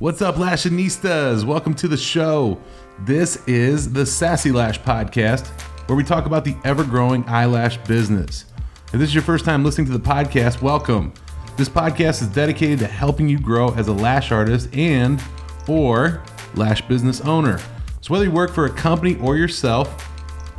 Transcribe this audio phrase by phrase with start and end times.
[0.00, 1.44] What's up, Lashinistas?
[1.44, 2.58] Welcome to the show.
[3.00, 5.48] This is the Sassy Lash Podcast,
[5.86, 8.46] where we talk about the ever growing eyelash business.
[8.86, 11.12] If this is your first time listening to the podcast, welcome.
[11.58, 15.22] This podcast is dedicated to helping you grow as a lash artist and
[15.68, 16.22] or
[16.54, 17.58] lash business owner.
[18.00, 20.10] So whether you work for a company or yourself,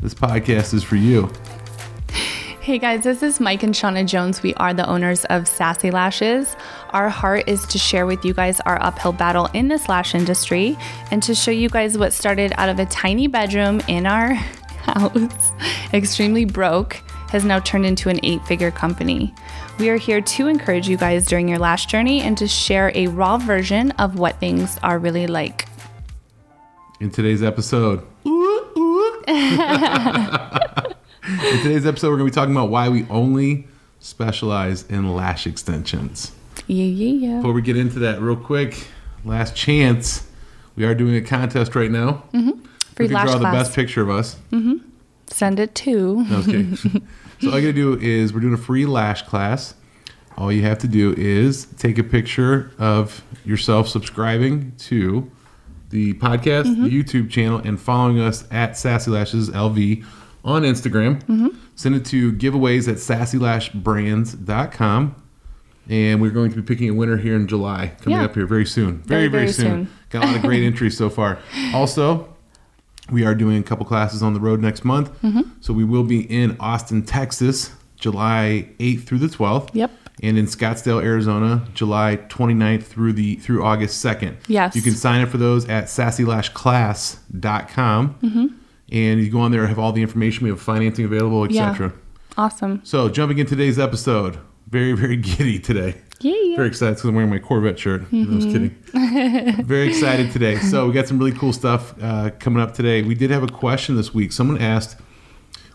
[0.03, 1.31] this podcast is for you.
[2.61, 4.43] Hey guys, this is Mike and Shauna Jones.
[4.43, 6.55] We are the owners of Sassy Lashes.
[6.93, 10.77] Our heart is to share with you guys our uphill battle in this lash industry
[11.09, 14.33] and to show you guys what started out of a tiny bedroom in our
[14.83, 15.51] house,
[15.93, 16.95] extremely broke,
[17.29, 19.33] has now turned into an eight figure company.
[19.79, 23.07] We are here to encourage you guys during your lash journey and to share a
[23.07, 25.67] raw version of what things are really like.
[26.99, 28.05] In today's episode,
[31.51, 33.67] In today's episode, we're going to be talking about why we only
[33.99, 36.33] specialize in lash extensions.
[36.67, 37.35] Yeah, yeah, yeah.
[37.37, 38.87] Before we get into that, real quick,
[39.25, 40.27] last chance,
[40.75, 42.23] we are doing a contest right now.
[42.33, 42.51] Mm-hmm.
[42.95, 44.37] Free if you lash draw the best picture of us.
[45.27, 46.25] Send it to.
[46.31, 46.75] Okay.
[46.75, 46.89] so
[47.51, 49.75] all you gotta do is we're doing a free lash class.
[50.37, 55.29] All you have to do is take a picture of yourself subscribing to
[55.89, 56.83] the podcast, Mm-hmm.
[56.85, 60.05] the YouTube channel, and following us at Sassy Lashes LV
[60.45, 61.21] on Instagram.
[61.23, 61.47] Mm-hmm.
[61.75, 65.15] Send it to giveaways at sassylashbrands.com.
[65.89, 68.25] And we're going to be picking a winner here in July, coming Yeah.
[68.25, 68.99] up here very soon.
[68.99, 69.87] Very, Very, very, very soon.
[69.87, 69.89] soon.
[70.09, 71.39] Got a lot of great entries so far.
[71.73, 72.29] Also,
[73.11, 75.11] we are doing a couple classes on the road next month.
[75.21, 75.41] Mm-hmm.
[75.59, 79.69] So we will be in Austin, Texas, July 8th through the 12th.
[79.73, 79.91] Yep.
[80.23, 84.35] And in Scottsdale, Arizona, July 29th through the through August 2nd.
[84.47, 84.75] Yes.
[84.75, 88.15] You can sign up for those at sassylashclass.com.
[88.21, 88.45] Mm-hmm.
[88.91, 90.43] And you go on there have all the information.
[90.43, 91.69] We have financing available, Yeah.
[91.71, 91.93] etc.
[92.37, 92.81] Awesome.
[92.83, 94.37] So jumping in today's episode,
[94.71, 95.95] very, very giddy today.
[96.21, 96.55] Yeah, yeah.
[96.55, 98.11] Very excited because I'm wearing my Corvette shirt.
[98.11, 98.69] No, I was kidding.
[99.65, 100.57] Very excited today.
[100.57, 103.01] So we got some really cool stuff uh, coming up today.
[103.01, 104.31] We did have a question this week.
[104.31, 104.97] Someone asked,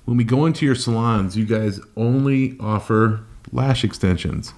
[0.04, 4.54] when we go into your salons, you guys only offer lash extensions.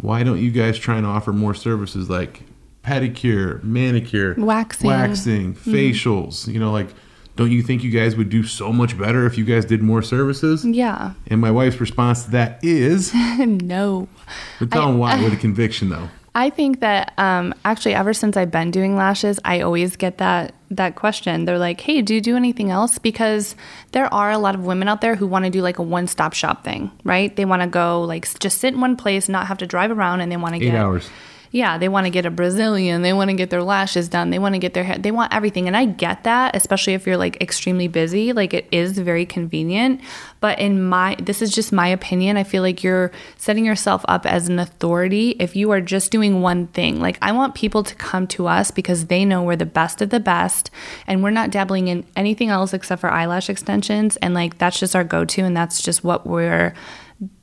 [0.00, 2.42] Why don't you guys try and offer more services like
[2.82, 4.88] pedicure, manicure, Waxing.
[4.88, 6.52] waxing, facials?
[6.52, 6.88] You know, like,
[7.36, 10.02] don't you think you guys would do so much better if you guys did more
[10.02, 10.64] services?
[10.64, 11.14] Yeah.
[11.28, 14.08] And my wife's response to that is, no.
[14.58, 16.08] but tell them why with a conviction though.
[16.34, 20.54] I think that um, actually, ever since I've been doing lashes, I always get that
[20.70, 21.44] that question.
[21.44, 23.56] They're like, "Hey, do you do anything else?" Because
[23.90, 26.06] there are a lot of women out there who want to do like a one
[26.06, 27.34] stop shop thing, right?
[27.34, 30.20] They want to go like just sit in one place, not have to drive around,
[30.20, 31.10] and they want to get Eight hours.
[31.52, 33.02] Yeah, they want to get a Brazilian.
[33.02, 34.30] They want to get their lashes done.
[34.30, 34.98] They want to get their hair.
[34.98, 35.66] They want everything.
[35.66, 38.32] And I get that, especially if you're like extremely busy.
[38.32, 40.00] Like it is very convenient.
[40.38, 42.36] But in my, this is just my opinion.
[42.36, 46.40] I feel like you're setting yourself up as an authority if you are just doing
[46.40, 47.00] one thing.
[47.00, 50.10] Like I want people to come to us because they know we're the best of
[50.10, 50.70] the best
[51.08, 54.16] and we're not dabbling in anything else except for eyelash extensions.
[54.18, 56.74] And like that's just our go to and that's just what we're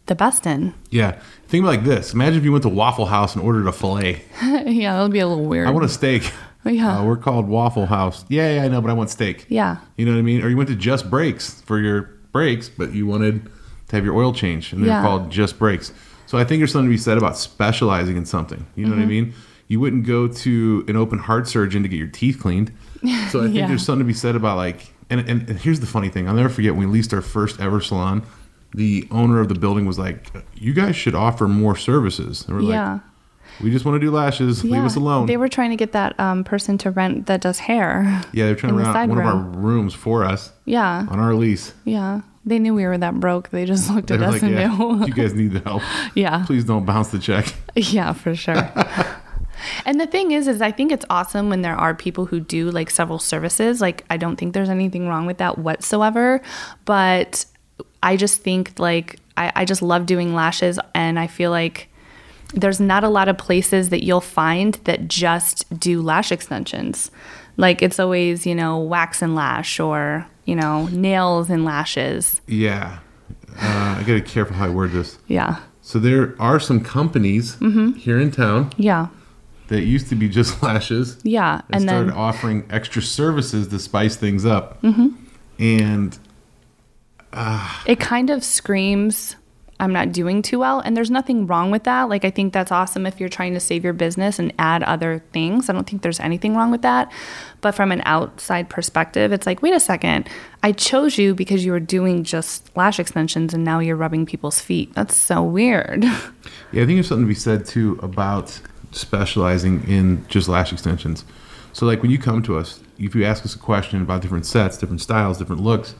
[0.07, 0.73] the best in.
[0.89, 1.19] Yeah.
[1.47, 2.13] Think about like this.
[2.13, 4.21] Imagine if you went to Waffle House and ordered a filet.
[4.43, 5.67] yeah, that'll be a little weird.
[5.67, 6.31] I want a steak.
[6.65, 6.99] Yeah.
[6.99, 8.25] Uh, we're called Waffle House.
[8.27, 9.45] Yeah, yeah, I know, but I want steak.
[9.47, 9.77] yeah.
[9.95, 10.41] You know what I mean?
[10.43, 13.45] Or you went to Just Brakes for your brakes, but you wanted
[13.87, 15.01] to have your oil changed, and they're Yeah.
[15.01, 15.93] called Just Brakes.
[16.25, 18.65] So I think there's something to be said about specializing in something.
[18.75, 18.99] You know Mm-hmm.
[18.99, 19.33] what I mean?
[19.69, 22.73] You wouldn't go to an open heart surgeon to get your teeth cleaned.
[23.29, 23.67] So I think Yeah.
[23.67, 26.27] there's something to be said about like, and, and, and here's the funny thing.
[26.27, 28.23] I'll never forget when we leased our first ever salon.
[28.73, 32.63] The owner of the building was like, "You guys should offer more services." And we're
[32.63, 32.91] Yeah.
[32.93, 33.01] like,
[33.63, 34.63] "We just want to do lashes.
[34.63, 37.59] Leave us alone." They were trying to get that um, person to rent that does
[37.59, 38.21] hair.
[38.33, 41.73] yeah, they're trying to rent one of our rooms for us Yeah, on our lease.
[41.85, 42.21] yeah.
[42.45, 43.49] They knew we were that broke.
[43.49, 45.05] They just looked They at us like, and "Yeah, knew.
[45.05, 45.81] you guys need the help.
[46.15, 48.55] yeah, Please don't bounce the check." yeah, for sure.
[49.85, 52.69] and the thing is, is I think it's awesome when there are people who do
[52.71, 53.81] like several services.
[53.81, 56.41] Like I don't think there's anything wrong with that whatsoever.
[56.85, 57.45] But
[58.03, 61.89] I just think like I, I just love doing lashes, and I feel like
[62.53, 67.11] there's not a lot of places that you'll find that just do lash extensions.
[67.57, 72.39] Like it's always, you know, wax and lash or, you know, nails and lashes.
[72.47, 72.99] Yeah,
[73.59, 75.17] uh, I gotta be careful how I word this.
[75.27, 75.57] Yeah.
[75.81, 77.93] So there are some companies Mm-hmm.
[77.93, 79.07] here in town Yeah.
[79.69, 81.17] that used to be just lashes.
[81.23, 81.61] Yeah.
[81.69, 82.19] and And started then, Mm-hmm.
[82.19, 84.81] offering extra services to spice things up.
[85.59, 86.17] And
[87.85, 89.35] it kind of screams
[89.79, 90.79] I'm not doing too well.
[90.79, 92.09] And there's nothing wrong with that.
[92.09, 95.23] Like, I think that's awesome if you're trying to save your business and add other
[95.33, 95.69] things.
[95.69, 97.11] I don't think there's anything wrong with that.
[97.61, 100.27] But from an outside perspective, it's like, wait a second.
[100.63, 104.59] I chose you because you were doing just lash extensions and now you're rubbing people's
[104.59, 104.93] feet.
[104.95, 106.05] That's so weird.
[106.73, 108.59] Yeah, I think there's something to be said too about
[108.91, 111.23] specializing in just lash extensions.
[111.71, 114.45] So like when you come to us, if you ask us a question about different
[114.45, 115.95] sets, different styles, different looks,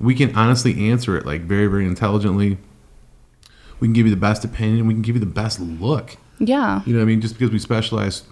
[0.00, 2.58] we can honestly answer it like very, very intelligently.
[3.80, 4.86] We can give you the best opinion.
[4.86, 6.16] We can give you the best look.
[6.38, 6.82] Yeah.
[6.86, 7.20] You know what I mean?
[7.20, 8.22] Just because we specialize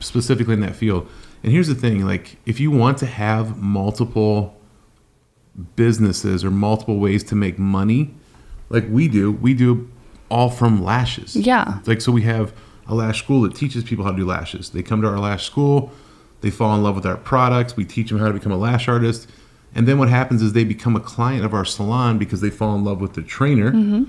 [0.00, 1.08] specifically in that field.
[1.42, 4.58] And here's the thing like, if you want to have multiple
[5.74, 8.14] businesses or multiple ways to make money,
[8.68, 9.90] like we do, we do
[10.30, 11.36] all from lashes.
[11.36, 11.80] Yeah.
[11.86, 12.52] Like, so we have
[12.88, 14.70] a lash school that teaches people how to do lashes.
[14.70, 15.92] They come to our lash school,
[16.40, 18.88] they fall in love with our products, we teach them how to become a lash
[18.88, 19.28] artist.
[19.76, 22.74] And then what happens is they become a client of our salon because they fall
[22.74, 24.04] in love with the trainer, mm-hmm.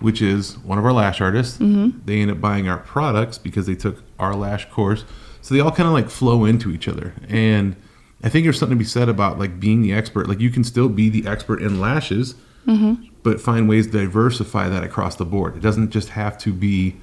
[0.00, 1.58] which is one of our lash artists.
[1.58, 1.98] Mm-hmm.
[2.06, 5.04] They end up buying our products because they took our lash course.
[5.42, 7.12] So they all kind of like flow into each other.
[7.28, 7.76] And
[8.24, 10.26] I think there's something to be said about like being the expert.
[10.26, 12.34] Like you can still be the expert in lashes,
[12.66, 13.04] mm-hmm.
[13.22, 15.54] but find ways to diversify that across the board.
[15.54, 16.96] It doesn't just have to be,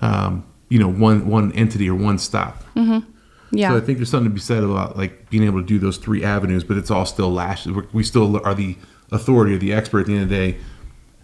[0.00, 2.64] um, you know, one one entity or one stop.
[3.50, 3.70] Yeah.
[3.70, 5.96] So I think there's something to be said about like being able to do those
[5.96, 7.72] three avenues, but it's all still lashes.
[7.92, 8.76] We're, still are the
[9.12, 10.58] authority or the expert at the end of the day.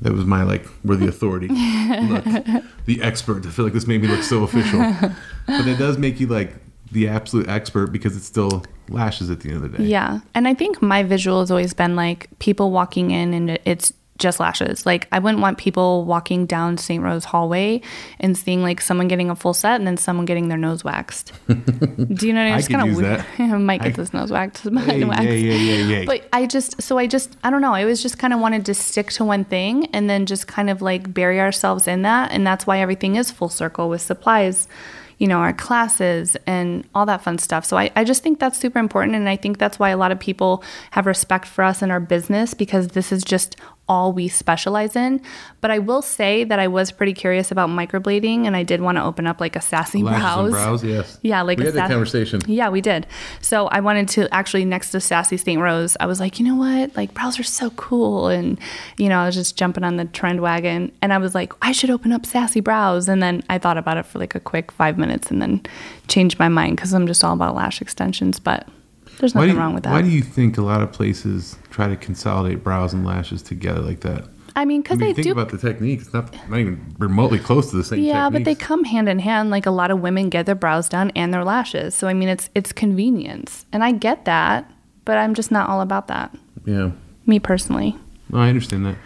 [0.00, 1.48] That was my like, we're the authority.
[1.48, 2.24] look,
[2.86, 3.46] the expert.
[3.46, 4.78] I feel like this made me look so official,
[5.46, 6.54] but it does make you like
[6.90, 9.84] the absolute expert because it's still lashes at the end of the day.
[9.84, 10.20] Yeah.
[10.34, 13.92] And I think my visual has always been like people walking in and it's
[14.22, 14.86] just lashes.
[14.86, 17.02] Like I wouldn't want people walking down St.
[17.02, 17.82] Rose hallway
[18.20, 21.32] and seeing like someone getting a full set and then someone getting their nose waxed.
[21.48, 21.54] Do
[22.26, 22.54] you know what I mean?
[22.54, 23.20] I It's kind of weird.
[23.20, 23.26] that.
[23.40, 24.62] I might get I- this nose waxed.
[24.64, 26.04] Hey, yeah, yeah, yeah, yeah.
[26.06, 27.74] But I just, so I just, I don't know.
[27.74, 30.70] I always just kind of wanted to stick to one thing and then just kind
[30.70, 32.30] of like bury ourselves in that.
[32.32, 34.68] And that's why everything is full circle with supplies,
[35.18, 37.64] you know, our classes and all that fun stuff.
[37.64, 39.14] So I, I just think that's super important.
[39.16, 42.00] And I think that's why a lot of people have respect for us and our
[42.00, 43.56] business because this is just
[43.88, 45.20] all we specialize in.
[45.60, 48.96] But I will say that I was pretty curious about microblading and I did want
[48.96, 50.44] to open up like a sassy Lashes brows.
[50.44, 51.18] and brows, yes.
[51.22, 52.40] Yeah, like we a had that conversation.
[52.46, 53.06] Yeah, we did.
[53.40, 55.60] So I wanted to actually next to Sassy St.
[55.60, 56.96] Rose, I was like, you know what?
[56.96, 58.28] Like brows are so cool.
[58.28, 58.58] And,
[58.96, 61.72] you know, I was just jumping on the trend wagon and I was like, I
[61.72, 63.08] should open up Sassy Brows.
[63.08, 65.60] And then I thought about it for like a quick five minutes and then
[66.08, 68.38] changed my mind because I'm just all about lash extensions.
[68.38, 68.68] But
[69.18, 69.92] there's nothing do, you, wrong with that.
[69.92, 73.80] why do you think a lot of places try to consolidate brows and lashes together
[73.80, 74.28] like that?
[74.54, 75.32] I mean, I because mean, they think do.
[75.32, 76.00] about the technique.
[76.00, 79.18] It's not, not even remotely close to the same yeah, but they come hand in
[79.18, 79.50] hand.
[79.50, 81.94] Like a lot of women get their brows done and their lashes.
[81.94, 84.70] So I mean, it's it's convenience, and I get that,
[85.04, 86.36] but I'm just not all about that.
[86.66, 86.90] Yeah.
[87.24, 87.96] Me personally.
[88.28, 88.96] No, I understand that.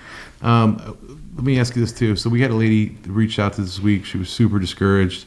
[0.43, 2.17] Um, let me ask you this too.
[2.17, 4.05] So we had a lady reach out to this week.
[4.05, 5.27] She was super discouraged.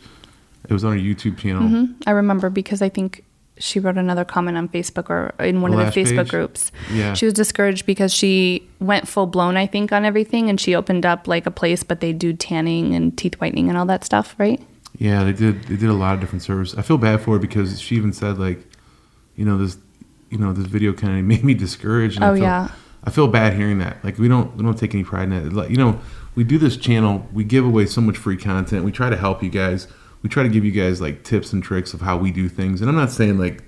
[0.68, 1.88] It was on her YouTube channel.
[2.06, 3.24] I remember because I think
[3.60, 6.30] she wrote another comment on Facebook or in one The of the Facebook page?
[6.30, 6.72] groups.
[6.92, 7.14] Yeah.
[7.14, 11.06] She was discouraged because she went full blown, I think, on everything and she opened
[11.06, 14.34] up like a place, but they do tanning and teeth whitening and all that stuff,
[14.38, 14.62] right?
[14.98, 15.64] Yeah, they did.
[15.66, 16.78] They did a lot of different services.
[16.78, 18.60] I feel bad for her because she even said like,
[19.36, 19.78] you know, this,
[20.30, 22.16] you know, this video kind of made me discouraged.
[22.18, 22.72] And I Oh, feel, yeah.
[23.04, 24.04] I feel bad hearing that.
[24.04, 25.54] Like we don't we don't take any pride in it.
[25.54, 26.00] Like, you know,
[26.36, 27.28] we do this channel.
[27.34, 28.84] We give away so much free content.
[28.84, 29.88] We try to help you guys.
[30.22, 32.82] We try to give you guys like tips and tricks of how we do things.
[32.82, 33.64] And I'm not saying like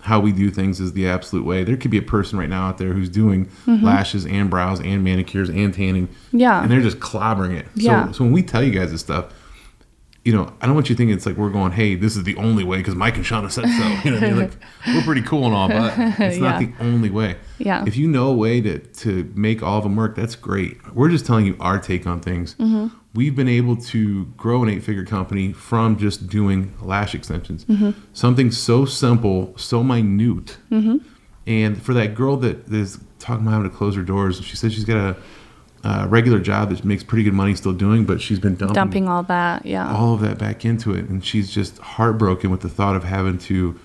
[0.00, 1.62] how we do things is the absolute way.
[1.62, 5.04] There could be a person right now out there who's doing lashes and brows and
[5.04, 6.06] manicures and tanning.
[6.08, 6.38] Mm-hmm.
[6.38, 6.62] Yeah.
[6.62, 7.66] And they're just clobbering it.
[7.74, 8.06] Yeah.
[8.06, 9.34] So, so when we tell you guys this stuff,
[10.24, 12.36] you know, I don't want you thinking it's like we're going, hey, this is the
[12.36, 14.00] only way because Mike and Shauna said so.
[14.04, 14.38] You know, what I mean?
[14.38, 14.52] like
[14.86, 16.66] we're pretty cool and all, but it's not Yeah.
[16.66, 17.36] the only way.
[17.58, 17.84] Yeah.
[17.86, 20.78] If you know a way to to make all of them work, that's great.
[20.94, 22.54] We're just telling you our take on things.
[22.54, 22.94] Mm-hmm.
[23.12, 27.64] We've been able to grow an eight figure company from just doing lash extensions.
[27.64, 27.90] Mm-hmm.
[28.12, 30.58] Something so simple, so minute.
[30.70, 30.98] Mm-hmm.
[31.46, 34.72] And for that girl that is talking about having to close her doors, she says
[34.72, 35.16] she's got
[35.84, 38.74] a, a regular job that makes pretty good money still doing, but she's been dumping,
[38.74, 39.66] Dumping all that.
[39.66, 39.92] Yeah.
[39.92, 41.08] all of that back into it.
[41.08, 43.78] And she's just heartbroken with the thought of having to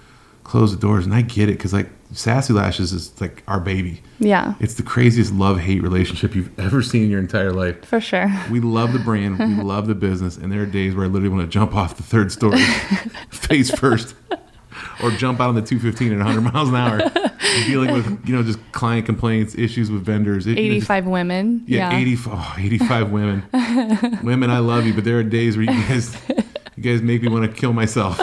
[0.43, 1.05] close the doors.
[1.05, 4.01] And I get it because, like, Sassy Lashes is like our baby.
[4.19, 4.53] Yeah.
[4.59, 7.83] It's the craziest love hate relationship you've ever seen in your entire life.
[7.85, 8.31] For sure.
[8.49, 11.35] We love the brand, we love the business, and there are days where I literally
[11.35, 12.61] want to jump off the third story
[13.31, 14.15] face first
[15.03, 16.99] or jump out on the 215 at 100 miles an hour
[17.65, 20.47] dealing with, you know, just client complaints, issues with vendors.
[20.47, 21.63] It- it just- 85 women.
[21.67, 23.43] yeah, 85, oh, 85 women.
[24.23, 26.15] women, I love you, but there are days where you guys,
[26.75, 28.19] you guys make me want to kill myself.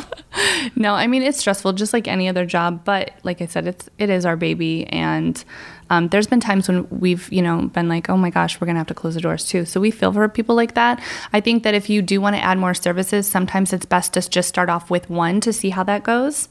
[0.77, 2.85] No, I mean it's stressful, just like any other job.
[2.85, 5.43] But like I said, it's it is our baby, and
[5.91, 8.81] um, there's been times when we've you know been like, oh my gosh, we're gonna
[8.81, 9.65] have to close the doors too.
[9.65, 11.03] So we feel for people like that.
[11.33, 14.29] I think that if you do want to add more services, sometimes it's best to
[14.29, 16.49] just start off with one to see how that goes,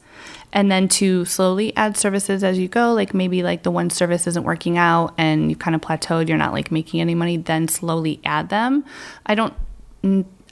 [0.52, 2.92] and then to slowly add services as you go.
[2.92, 6.38] Like maybe like the one service isn't working out and you kind of plateaued, you're
[6.38, 8.84] not like making any money, then slowly add them.
[9.26, 9.54] I don't.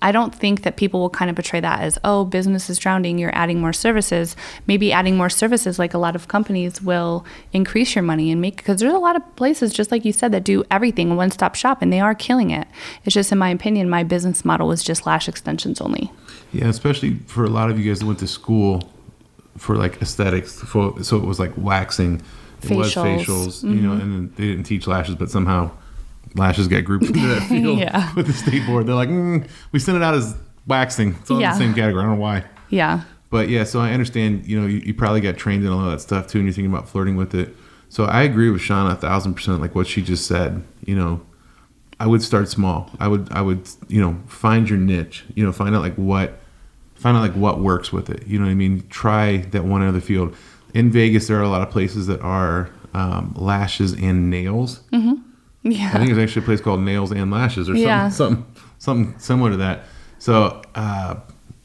[0.02, 3.19] I don't think that people will kind of portray that as, oh, business is drowning,
[3.19, 4.35] you're adding more services.
[4.66, 8.57] Maybe adding more services, like a lot of companies, will increase your money and make,
[8.57, 11.54] because there's a lot of places, just like you said, that do everything one stop
[11.54, 12.66] shop and they are killing it.
[13.04, 16.11] It's just, in my opinion, my business model was just lash extensions only.
[16.52, 18.90] Yeah, especially for a lot of you guys that went to school
[19.59, 20.61] for like aesthetics.
[20.61, 22.23] For, so it was like waxing,
[22.62, 23.25] it was Facials.
[23.25, 24.00] facials, you know, mm-hmm.
[24.00, 25.71] and then they didn't teach lashes, but somehow
[26.35, 28.12] lashes get grouped into that field Yeah.
[28.17, 28.87] with the state board.
[28.87, 30.37] They're like, mm, we sent it out as
[30.67, 31.15] waxing.
[31.21, 32.03] It's all in the same category.
[32.03, 32.45] I don't know why.
[32.69, 33.03] Yeah.
[33.31, 36.00] But yeah, so I understand, you know, you, you probably got trained in all that
[36.00, 37.55] stuff too, and you're thinking about flirting with it.
[37.89, 40.62] So I agree with Shauna a thousand percent, like what she just said.
[40.85, 41.21] You know,
[42.00, 42.91] I would start small.
[43.00, 45.25] I would, I would, you know, find your niche.
[45.35, 46.39] You know, find out like what,
[46.95, 48.27] find out like what works with it.
[48.27, 48.85] You know what I mean?
[48.91, 50.35] Try that one other field.
[50.75, 54.81] In Vegas, there are a lot of places that are um, lashes and nails.
[54.93, 55.21] I
[55.62, 55.90] Yeah.
[55.93, 58.09] I think there's actually a place called Nails and Lashes or something, Yeah.
[58.09, 58.47] something,
[58.79, 59.85] something similar to that.
[60.19, 61.17] So uh,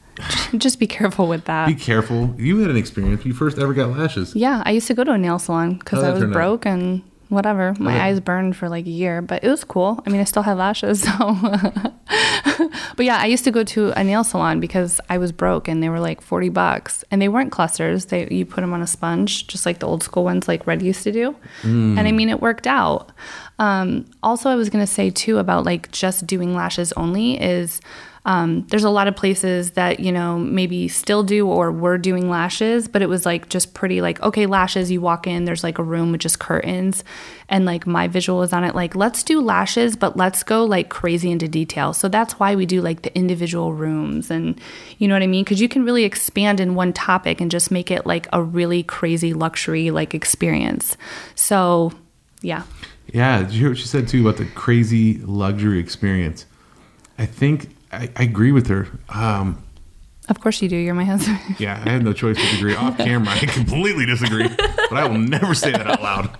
[0.57, 1.67] Just be careful with that.
[1.67, 2.33] be careful.
[2.37, 3.25] You had an experience.
[3.25, 4.35] You first ever got lashes.
[4.35, 6.33] Yeah, I used to go to a nail salon because How'd I was turn out?
[6.33, 7.73] broke and whatever.
[7.79, 8.01] My Okay.
[8.01, 10.01] eyes burned for like a year, but it was cool.
[10.05, 11.09] I mean, I still have lashes, so.
[12.95, 15.81] but yeah, I used to go to a nail salon because I was broke and
[15.83, 18.05] they were like 40 bucks and they weren't clusters.
[18.05, 20.81] They you put them on a sponge just like the old school ones like Red
[20.81, 21.35] used to do.
[21.63, 23.11] And I mean, it worked out.
[23.57, 27.81] Um, also, I was going to say too about like just doing lashes only is
[28.25, 32.27] um, there's a lot of places that you know maybe still do or were doing
[32.27, 35.77] lashes but it was like just pretty like okay lashes you walk in there's like
[35.77, 37.03] a room with just curtains
[37.49, 40.89] and like my visual is on it like let's do lashes but let's go like
[40.89, 41.93] crazy into detail.
[41.93, 44.59] So that's why we do like the individual rooms and
[44.97, 45.43] you know what i mean?
[45.43, 48.81] Because you can really expand in one topic and just make it like a really
[48.81, 50.97] crazy luxury like experience.
[51.35, 51.91] So
[52.41, 52.63] yeah
[53.13, 56.45] Yeah, did you hear what she said too about the crazy luxury experience?
[57.17, 58.87] I think I, I agree with her.
[59.09, 59.61] Um,
[60.27, 62.75] of course you do you're my husband yeah, I had no choice but to agree.
[62.75, 64.47] Off camera, I completely disagree,
[64.89, 66.35] but I will never say that out loud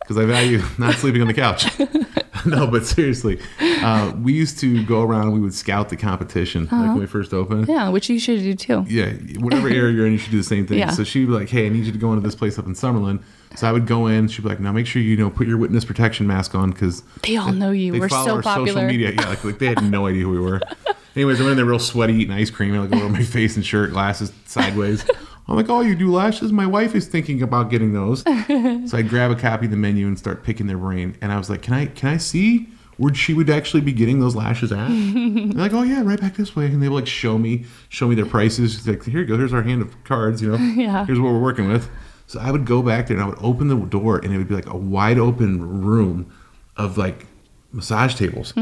[0.00, 1.66] because I value not sleeping on the couch.
[2.46, 6.64] no, but seriously, uh, we used to go around and we would scout the competition
[6.70, 7.66] like when we first opened.
[7.68, 10.44] yeah which you should do too Yeah, whatever area you're in, you should do the
[10.44, 10.78] same thing.
[10.82, 10.90] Yeah.
[10.90, 12.74] So she'd be like, "Hey, I need you to go into this place up in
[12.74, 13.22] Summerlin."
[13.56, 14.28] So I would go in.
[14.28, 17.02] She'd be like, "Now make sure you know put your witness protection mask on because
[17.22, 17.92] They all know you.
[17.92, 18.66] We're so popular.
[18.68, 19.10] social media.
[19.12, 20.60] Yeah, like, like they had no idea who we were.
[21.16, 23.64] Anyways, I went in there real sweaty, eating ice cream, like over my face and
[23.66, 25.04] shirt, glasses sideways.
[25.48, 26.52] I'm like, "Oh, you do lashes?
[26.52, 28.20] My wife is thinking about getting those."
[28.88, 31.16] so I'd grab a copy of the menu and start picking their brain.
[31.20, 34.20] And I was like, "Can I can I see where she would actually be getting
[34.20, 37.06] those lashes at?" They're like, "Oh yeah, right back this way." And they would like
[37.06, 38.72] show me show me their prices.
[38.72, 39.36] She's like, "Here you go.
[39.36, 40.40] Here's our hand of cards.
[40.40, 41.04] You know, Yeah.
[41.04, 41.90] here's what we're working with."
[42.32, 44.48] So I would go back there and I would open the door and it would
[44.48, 46.32] be like a wide open room
[46.78, 47.26] of like
[47.72, 48.54] massage tables,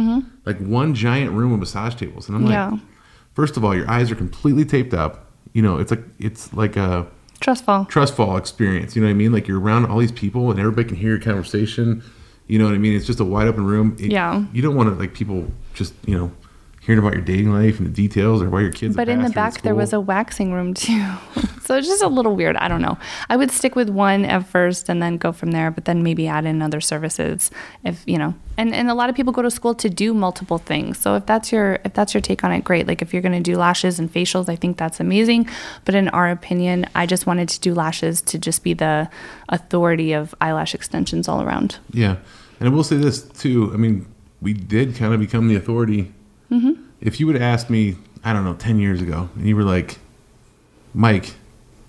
[0.45, 2.27] like one giant room of massage tables.
[2.29, 2.75] And I'm like, Mm-hmm.
[2.77, 2.81] Yeah.
[3.35, 5.27] first of all, your eyes are completely taped up.
[5.53, 7.07] You know, it's like it's like a
[7.39, 7.85] Trust fall.
[7.85, 8.97] trust fall experience.
[8.97, 9.33] You know what I mean?
[9.33, 12.03] Like you're around all these people and everybody can hear your conversation.
[12.49, 12.97] You know what I mean?
[12.97, 13.97] It's just a wide open room.
[14.00, 14.45] It- Yeah.
[14.53, 16.33] You don't want to like people just you know
[16.90, 18.97] hearing about your dating life and the details or why your kids.
[18.97, 21.06] But in the back, there was a waxing room too.
[21.62, 22.56] so it's just a little weird.
[22.56, 22.99] I don't know.
[23.28, 26.26] I would stick with one at first and then go from there, but then maybe
[26.26, 27.52] add in other services
[27.85, 28.35] if, you know.
[28.56, 30.99] And and a lot of people go to school to do multiple things.
[30.99, 32.88] So if that's your if that's your take on it, great.
[32.88, 35.49] Like if you're going to do lashes and facials, I think that's amazing.
[35.85, 39.09] But in our opinion, I just wanted to do lashes to just be the
[39.49, 41.78] authority of eyelash extensions all around.
[41.92, 42.16] Yeah,
[42.59, 43.70] and I will say this too.
[43.73, 44.06] I mean,
[44.42, 46.12] we did kind of become the authority.
[46.50, 46.83] Mm-hmm.
[47.00, 49.62] If you would have asked me, I don't know, ten years ago, and you were
[49.62, 49.99] like,
[50.95, 51.35] Mike,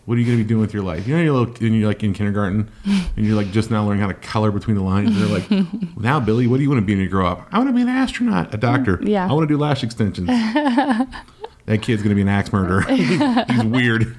[0.05, 1.07] what are you going to be doing with your life?
[1.07, 4.01] You know, you're little, and you're like in kindergarten, and you're like just now learning
[4.01, 5.09] how to color between the lines.
[5.09, 7.47] And you're like, now, Billy, what do you want to be when you grow up?
[7.51, 8.99] I want to be an astronaut, a doctor.
[9.03, 9.29] Yeah.
[9.29, 10.27] I want to do lash extensions.
[11.65, 12.81] that kid's going to be an axe murderer.
[12.81, 14.17] He's weird.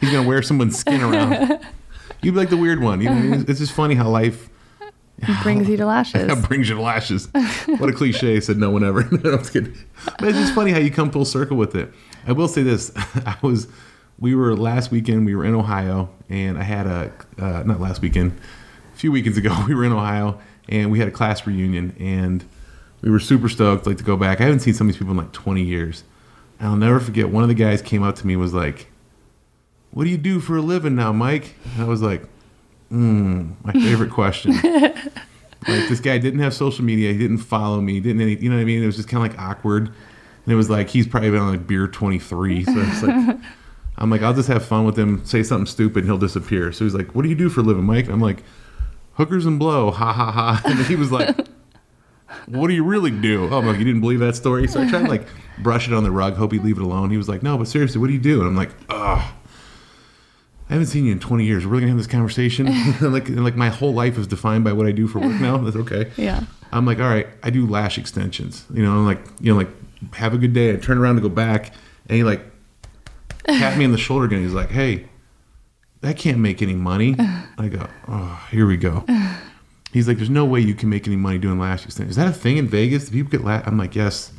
[0.00, 1.60] He's going to wear someone's skin around.
[2.22, 3.00] You'd be like the weird one.
[3.00, 4.48] You know, it's just funny how life
[5.42, 6.30] Brings you to lashes.
[6.30, 7.28] It brings you to lashes.
[7.78, 9.02] What a cliche, said no one ever.
[9.10, 9.76] no, I'm just kidding.
[10.18, 11.90] But it's just funny how you come full circle with it.
[12.26, 12.92] I will say this.
[12.96, 13.68] I was,
[14.18, 18.02] we were last weekend, we were in Ohio, and I had a, uh, not last
[18.02, 18.38] weekend,
[18.92, 22.44] a few weekends ago, we were in Ohio, and we had a class reunion, and
[23.00, 24.40] we were super stoked like to go back.
[24.40, 26.04] I haven't seen some of these people in like 20 years.
[26.58, 28.88] And I'll never forget, one of the guys came up to me and was like,
[29.90, 31.54] what do you do for a living now, Mike?
[31.74, 32.22] And I was like,
[32.90, 34.52] mm, my favorite question.
[34.62, 38.56] like this guy didn't have social media, he didn't follow me, didn't any, you know
[38.56, 38.82] what I mean?
[38.82, 39.88] It was just kind of like awkward.
[39.88, 42.64] And it was like he's probably been on like beer 23.
[42.64, 43.36] So it's like
[43.98, 46.70] I'm like, I'll just have fun with him, say something stupid, and he'll disappear.
[46.72, 48.04] So he's like, What do you do for a living, Mike?
[48.04, 48.42] And I'm like,
[49.16, 50.62] hookers and blow, ha ha ha.
[50.66, 51.36] And he was like,
[52.46, 53.48] what do you really do?
[53.50, 54.68] Oh, I'm like, you didn't believe that story?
[54.68, 55.26] So I tried to like
[55.58, 57.10] brush it on the rug, hope he'd leave it alone.
[57.10, 58.40] He was like, no, but seriously, what do you do?
[58.40, 59.32] And I'm like, ugh.
[60.68, 61.64] I haven't seen you in 20 years.
[61.64, 62.66] We're really gonna have this conversation.
[63.00, 65.40] and like, and like my whole life is defined by what I do for work
[65.40, 65.58] now.
[65.58, 66.10] That's okay.
[66.16, 66.44] Yeah.
[66.72, 68.64] I'm like, all right, I do lash extensions.
[68.72, 69.70] You know, I'm like, you know, like,
[70.14, 70.72] have a good day.
[70.72, 71.72] I turn around to go back,
[72.08, 72.42] and he like
[73.44, 74.42] pat me on the shoulder again.
[74.42, 75.08] He's like, hey,
[76.00, 77.16] that can't make any money.
[77.58, 79.04] I go, oh, here we go.
[79.92, 82.10] He's like, there's no way you can make any money doing lash extensions.
[82.10, 83.06] Is that a thing in Vegas?
[83.06, 83.64] Do people get lash?
[83.66, 84.32] I'm like, yes,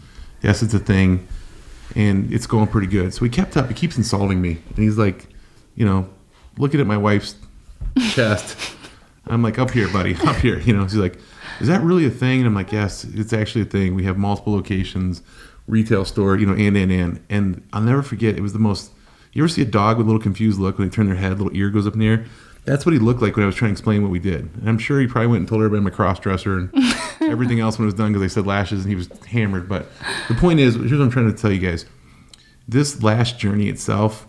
[0.44, 1.28] yes, it's a thing,
[1.96, 3.14] and it's going pretty good.
[3.14, 3.70] So he kept up.
[3.70, 5.28] He keeps insulting me, and he's like,
[5.76, 6.10] you know,
[6.58, 7.36] looking at my wife's
[8.12, 8.76] chest.
[9.28, 10.60] I'm like, up here, buddy, up here.
[10.60, 11.20] You know, she's like,
[11.60, 12.40] is that really a thing?
[12.40, 13.96] And I'm like, yes, it's actually a thing.
[13.96, 15.22] We have multiple locations,
[15.68, 17.20] retail store, you know, and and and.
[17.30, 18.38] And I'll never forget.
[18.38, 18.92] It was the most.
[19.34, 21.38] You ever see a dog with a little confused look when they turn their head,
[21.40, 22.26] little ear goes up in the air?
[22.66, 24.50] That's what he looked like when I was trying to explain what we did.
[24.56, 26.70] And I'm sure he probably went and told everybody I'm a cross dresser and
[27.22, 29.70] everything else when it was done because they said lashes and he was hammered.
[29.70, 29.88] But
[30.28, 31.86] the point is, here's what I'm trying to tell you guys.
[32.68, 34.28] This lash journey itself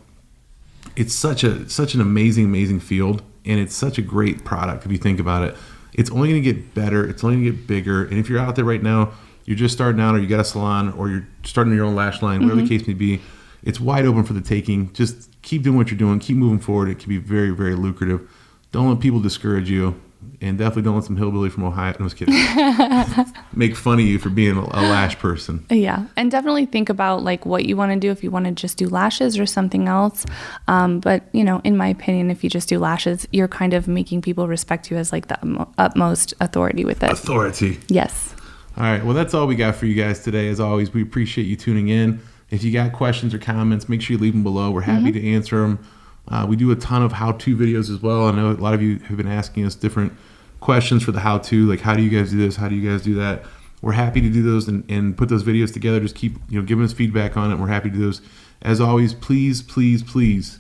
[0.99, 4.91] it's such a such an amazing amazing field and it's such a great product if
[4.91, 5.57] you think about it.
[5.95, 8.41] It's only going to get better it's only going to get bigger and if you're
[8.41, 9.13] out there right now
[9.45, 12.21] you're just starting out or you got a salon or you're starting your own lash
[12.21, 12.79] line whatever the mm-hmm.
[12.79, 13.21] case may be
[13.63, 14.93] it's wide open for the taking.
[14.93, 18.29] Just keep doing what you're doing keep moving forward it can be very very lucrative.
[18.73, 20.01] Don't let people discourage you
[20.41, 22.35] and definitely don't let some hillbilly from ohio no, i was kidding
[23.53, 27.23] make fun of you for being a, a lash person Yeah, and definitely think about
[27.23, 29.89] like what you want to do if you want to just do lashes or something
[29.89, 30.25] else.
[30.67, 33.89] Um, but you know, in my opinion, if you just do lashes, you're kind of
[33.89, 37.11] making people respect you as like the utmost authority with it.
[37.11, 38.35] authority Yes.
[38.77, 39.05] All right.
[39.05, 40.49] Well, that's all we got for you guys today.
[40.49, 42.21] As always, we appreciate you tuning in.
[42.51, 44.71] If you got questions or comments, make sure you leave them below.
[44.71, 45.85] We're happy to answer them.
[46.31, 48.27] Uh, we do a ton of how-to videos as well.
[48.27, 50.13] I know a lot of you have been asking us different
[50.61, 52.57] questions for the how-to, like how do you guys do this?
[52.57, 53.45] How do you guys do that?
[53.81, 56.01] We're happy to do those and, and put those videos together.
[56.01, 57.59] Just keep you know giving us feedback on it.
[57.59, 58.21] We're happy to do those.
[58.61, 60.59] As always, please, please, please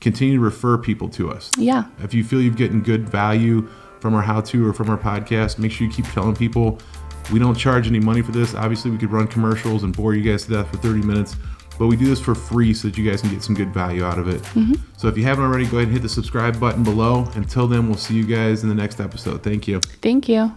[0.00, 1.50] continue to refer people to us.
[1.58, 1.84] Yeah.
[2.02, 3.68] If you feel you've getting good value
[4.00, 6.78] from our how to or from our podcast, make sure you keep telling people.
[7.32, 8.54] We don't charge any money for this.
[8.54, 11.36] Obviously, we could run commercials and bore you guys to death for 30 minutes,
[11.78, 14.04] but we do this for free so that you guys can get some good value
[14.04, 14.42] out of it.
[14.42, 14.74] Mm-hmm.
[14.96, 17.28] So if you haven't already, go ahead and hit the subscribe button below.
[17.34, 19.42] Until then, we'll see you guys in the next episode.
[19.42, 19.80] Thank you.
[19.80, 20.54] Thank you.